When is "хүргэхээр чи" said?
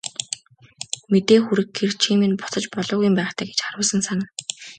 1.43-2.09